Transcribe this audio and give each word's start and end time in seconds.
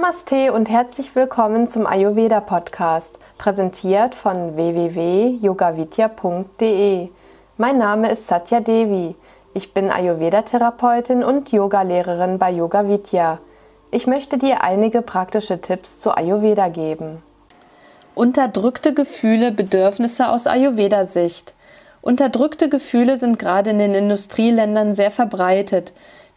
Namaste 0.00 0.52
und 0.52 0.70
herzlich 0.70 1.16
willkommen 1.16 1.66
zum 1.66 1.84
Ayurveda 1.84 2.40
Podcast, 2.40 3.18
präsentiert 3.36 4.14
von 4.14 4.54
www.yogavidya.de. 4.54 7.08
Mein 7.56 7.78
Name 7.78 8.08
ist 8.08 8.28
Satya 8.28 8.60
Devi. 8.60 9.16
Ich 9.54 9.74
bin 9.74 9.90
Ayurveda-Therapeutin 9.90 11.24
und 11.24 11.50
Yogalehrerin 11.50 12.38
bei 12.38 12.52
Yoga 12.52 12.86
Vidya. 12.86 13.40
Ich 13.90 14.06
möchte 14.06 14.38
dir 14.38 14.62
einige 14.62 15.02
praktische 15.02 15.60
Tipps 15.60 15.98
zu 15.98 16.16
Ayurveda 16.16 16.68
geben. 16.68 17.20
Unterdrückte 18.14 18.94
Gefühle, 18.94 19.50
Bedürfnisse 19.50 20.28
aus 20.28 20.46
Ayurveda-Sicht. 20.46 21.54
Unterdrückte 22.02 22.68
Gefühle 22.68 23.16
sind 23.16 23.40
gerade 23.40 23.70
in 23.70 23.80
den 23.80 23.96
Industrieländern 23.96 24.94
sehr 24.94 25.10
verbreitet. 25.10 25.92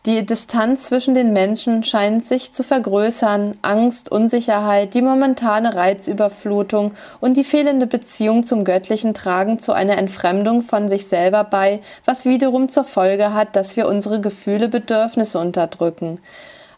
Die 0.07 0.25
Distanz 0.25 0.85
zwischen 0.85 1.13
den 1.13 1.31
Menschen 1.31 1.83
scheint 1.83 2.25
sich 2.25 2.51
zu 2.53 2.63
vergrößern. 2.63 3.59
Angst, 3.61 4.11
Unsicherheit, 4.11 4.95
die 4.95 5.03
momentane 5.03 5.75
Reizüberflutung 5.75 6.93
und 7.19 7.37
die 7.37 7.43
fehlende 7.43 7.85
Beziehung 7.85 8.43
zum 8.43 8.63
Göttlichen 8.63 9.13
tragen 9.13 9.59
zu 9.59 9.73
einer 9.73 9.99
Entfremdung 9.99 10.63
von 10.63 10.89
sich 10.89 11.05
selber 11.05 11.43
bei, 11.43 11.81
was 12.03 12.25
wiederum 12.25 12.67
zur 12.69 12.83
Folge 12.83 13.35
hat, 13.35 13.55
dass 13.55 13.77
wir 13.77 13.87
unsere 13.87 14.19
Gefühle, 14.19 14.69
Bedürfnisse 14.69 15.37
unterdrücken. 15.37 16.19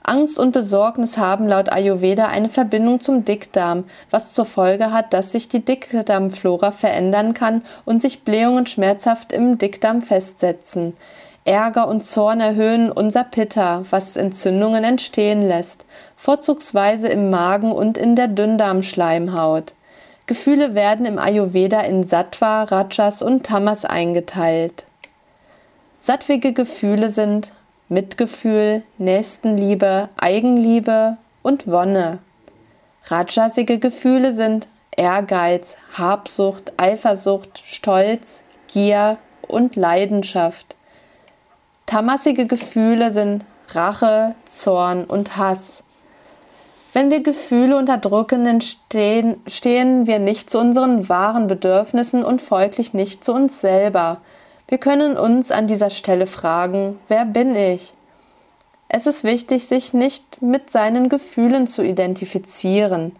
Angst 0.05 0.37
und 0.37 0.51
Besorgnis 0.51 1.17
haben 1.17 1.47
laut 1.47 1.71
Ayurveda 1.71 2.25
eine 2.25 2.49
Verbindung 2.49 2.99
zum 2.99 3.23
Dickdarm, 3.23 3.85
was 4.09 4.33
zur 4.33 4.43
Folge 4.43 4.91
hat, 4.91 5.13
dass 5.13 5.31
sich 5.31 5.47
die 5.47 5.63
Dickdarmflora 5.63 6.71
verändern 6.71 7.33
kann 7.33 7.61
und 7.85 8.01
sich 8.01 8.23
Blähungen 8.25 8.67
schmerzhaft 8.67 9.31
im 9.31 9.57
Dickdarm 9.57 10.01
festsetzen. 10.01 10.97
Ärger 11.45 11.89
und 11.89 12.05
Zorn 12.05 12.39
erhöhen 12.39 12.91
unser 12.91 13.25
Pitta, 13.25 13.83
was 13.89 14.15
Entzündungen 14.15 14.83
entstehen 14.83 15.41
lässt, 15.41 15.85
vorzugsweise 16.15 17.09
im 17.09 17.29
Magen 17.29 17.71
und 17.71 17.97
in 17.97 18.15
der 18.15 18.29
Dünndarmschleimhaut. 18.29 19.73
Gefühle 20.25 20.73
werden 20.73 21.05
im 21.05 21.19
Ayurveda 21.19 21.81
in 21.81 22.03
Sattva, 22.03 22.63
Rajas 22.63 23.21
und 23.21 23.45
Tamas 23.45 23.83
eingeteilt. 23.83 24.85
Sattwige 25.99 26.53
Gefühle 26.53 27.09
sind 27.09 27.49
Mitgefühl, 27.89 28.83
Nächstenliebe, 28.97 30.07
Eigenliebe 30.15 31.17
und 31.41 31.67
Wonne. 31.67 32.19
Rajasige 33.07 33.79
Gefühle 33.79 34.31
sind 34.31 34.67
Ehrgeiz, 34.95 35.75
Habsucht, 35.97 36.71
Eifersucht, 36.77 37.61
Stolz, 37.63 38.43
Gier 38.71 39.17
und 39.47 39.75
Leidenschaft. 39.75 40.75
Tamasige 41.85 42.47
Gefühle 42.47 43.11
sind 43.11 43.43
Rache, 43.69 44.35
Zorn 44.45 45.03
und 45.05 45.37
Hass. 45.37 45.83
Wenn 46.93 47.09
wir 47.09 47.23
Gefühle 47.23 47.77
unterdrücken, 47.77 48.45
entstehen, 48.45 49.37
stehen 49.47 50.05
wir 50.05 50.19
nicht 50.19 50.49
zu 50.49 50.59
unseren 50.59 51.09
wahren 51.09 51.47
Bedürfnissen 51.47 52.23
und 52.23 52.41
folglich 52.41 52.93
nicht 52.93 53.23
zu 53.23 53.33
uns 53.33 53.61
selber. 53.61 54.21
Wir 54.67 54.77
können 54.77 55.17
uns 55.17 55.51
an 55.51 55.67
dieser 55.67 55.89
Stelle 55.89 56.27
fragen, 56.27 56.99
wer 57.07 57.25
bin 57.25 57.55
ich? 57.55 57.93
Es 58.89 59.07
ist 59.07 59.23
wichtig, 59.23 59.65
sich 59.65 59.93
nicht 59.93 60.41
mit 60.41 60.69
seinen 60.69 61.09
Gefühlen 61.09 61.65
zu 61.65 61.83
identifizieren. 61.83 63.15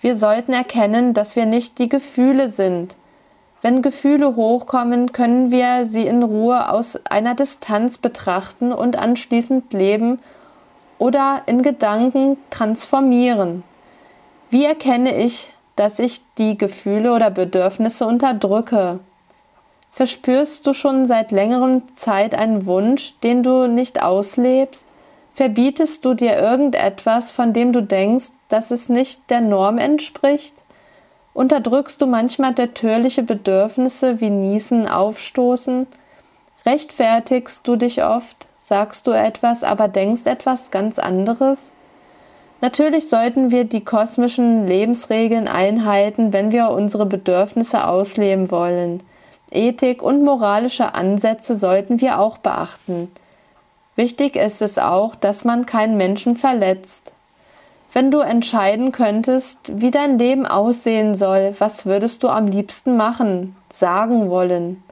Wir 0.00 0.14
sollten 0.14 0.52
erkennen, 0.52 1.14
dass 1.14 1.36
wir 1.36 1.46
nicht 1.46 1.78
die 1.78 1.88
Gefühle 1.88 2.48
sind, 2.48 2.96
wenn 3.60 3.82
Gefühle 3.82 4.36
hochkommen, 4.36 5.12
können 5.12 5.50
wir 5.50 5.84
sie 5.84 6.06
in 6.06 6.22
Ruhe 6.22 6.70
aus 6.70 6.98
einer 7.06 7.34
Distanz 7.34 7.98
betrachten 7.98 8.72
und 8.72 8.96
anschließend 8.96 9.72
leben 9.72 10.20
oder 10.98 11.42
in 11.46 11.62
Gedanken 11.62 12.36
transformieren. 12.50 13.64
Wie 14.50 14.64
erkenne 14.64 15.16
ich, 15.16 15.48
dass 15.76 15.98
ich 15.98 16.22
die 16.38 16.56
Gefühle 16.56 17.12
oder 17.12 17.30
Bedürfnisse 17.30 18.06
unterdrücke? 18.06 19.00
Verspürst 19.90 20.66
du 20.66 20.74
schon 20.74 21.06
seit 21.06 21.32
längerem 21.32 21.82
Zeit 21.94 22.34
einen 22.34 22.66
Wunsch, 22.66 23.18
den 23.22 23.42
du 23.42 23.66
nicht 23.66 24.02
auslebst? 24.02 24.86
Verbietest 25.34 26.04
du 26.04 26.14
dir 26.14 26.36
irgendetwas, 26.36 27.32
von 27.32 27.52
dem 27.52 27.72
du 27.72 27.82
denkst, 27.82 28.30
dass 28.48 28.70
es 28.70 28.88
nicht 28.88 29.30
der 29.30 29.40
Norm 29.40 29.78
entspricht? 29.78 30.54
Unterdrückst 31.38 32.02
du 32.02 32.08
manchmal 32.08 32.52
natürliche 32.58 33.22
Bedürfnisse 33.22 34.20
wie 34.20 34.28
Niesen, 34.28 34.88
Aufstoßen? 34.88 35.86
Rechtfertigst 36.66 37.68
du 37.68 37.76
dich 37.76 38.02
oft? 38.02 38.48
Sagst 38.58 39.06
du 39.06 39.12
etwas, 39.12 39.62
aber 39.62 39.86
denkst 39.86 40.26
etwas 40.26 40.72
ganz 40.72 40.98
anderes? 40.98 41.70
Natürlich 42.60 43.08
sollten 43.08 43.52
wir 43.52 43.62
die 43.62 43.84
kosmischen 43.84 44.66
Lebensregeln 44.66 45.46
einhalten, 45.46 46.32
wenn 46.32 46.50
wir 46.50 46.70
unsere 46.70 47.06
Bedürfnisse 47.06 47.86
ausleben 47.86 48.50
wollen. 48.50 49.00
Ethik 49.52 50.02
und 50.02 50.24
moralische 50.24 50.96
Ansätze 50.96 51.54
sollten 51.56 52.00
wir 52.00 52.18
auch 52.18 52.38
beachten. 52.38 53.12
Wichtig 53.94 54.34
ist 54.34 54.60
es 54.60 54.76
auch, 54.76 55.14
dass 55.14 55.44
man 55.44 55.66
keinen 55.66 55.96
Menschen 55.96 56.34
verletzt. 56.34 57.12
Wenn 57.92 58.10
du 58.10 58.18
entscheiden 58.20 58.92
könntest, 58.92 59.60
wie 59.80 59.90
dein 59.90 60.18
Leben 60.18 60.46
aussehen 60.46 61.14
soll, 61.14 61.54
was 61.58 61.86
würdest 61.86 62.22
du 62.22 62.28
am 62.28 62.46
liebsten 62.46 62.96
machen, 62.96 63.56
sagen 63.70 64.28
wollen? 64.28 64.82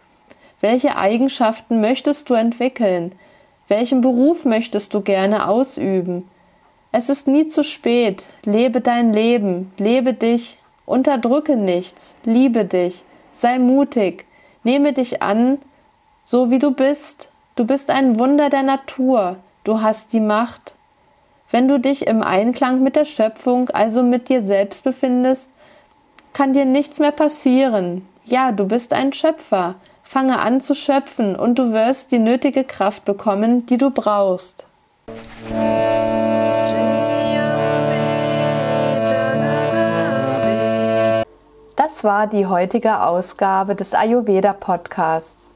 Welche 0.63 0.97
Eigenschaften 0.97 1.81
möchtest 1.81 2.31
du 2.31 2.35
entwickeln? 2.35 3.13
Welchen 3.69 4.01
Beruf 4.01 4.45
möchtest 4.45 4.95
du 4.95 5.03
gerne 5.03 5.49
ausüben? 5.49 6.29
Es 6.93 7.11
ist 7.11 7.29
nie 7.29 7.47
zu 7.47 7.63
spät. 7.63 8.25
Lebe 8.45 8.81
dein 8.81 9.13
Leben, 9.13 9.73
lebe 9.77 10.15
dich, 10.15 10.57
unterdrücke 10.87 11.57
nichts, 11.57 12.15
liebe 12.25 12.65
dich, 12.65 13.05
sei 13.33 13.59
mutig, 13.59 14.25
nehme 14.65 14.95
dich 14.95 15.23
an, 15.23 15.59
so 16.25 16.51
wie 16.51 16.59
du 16.59 16.71
bist. 16.71 17.29
Du 17.57 17.67
bist 17.67 17.91
ein 17.91 18.19
Wunder 18.19 18.49
der 18.49 18.63
Natur, 18.63 19.37
du 19.65 19.83
hast 19.83 20.15
die 20.15 20.21
Macht, 20.21 20.75
wenn 21.51 21.69
du 21.69 21.79
dich 21.79 22.07
im 22.07 22.23
Einklang 22.23 22.83
mit 22.83 22.97
der 22.97 23.05
Schöpfung, 23.05 23.71
also 23.71 24.03
mit 24.03 24.29
dir 24.29 24.43
selbst 24.43 24.85
befindest, 24.85 25.51
kann 26.33 26.53
dir 26.53 26.65
nichts 26.65 26.99
mehr 26.99 27.13
passieren. 27.13 28.07
Ja, 28.25 28.53
du 28.53 28.67
bist 28.67 28.93
ein 28.93 29.13
Schöpfer. 29.13 29.77
Fange 30.03 30.39
an 30.39 30.61
zu 30.61 30.75
schöpfen 30.75 31.35
und 31.35 31.59
du 31.59 31.73
wirst 31.73 32.13
die 32.13 32.21
nötige 32.21 32.63
Kraft 32.63 33.05
bekommen, 33.05 33.67
die 33.67 33.77
du 33.77 33.91
brauchst. 33.91 34.67
Das 41.75 42.05
war 42.05 42.29
die 42.29 42.47
heutige 42.47 43.01
Ausgabe 43.01 43.75
des 43.75 43.95
Ayurveda 43.95 44.53
Podcasts. 44.53 45.56